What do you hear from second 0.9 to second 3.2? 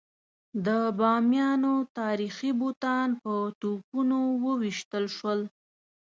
بامیانو تاریخي بوتان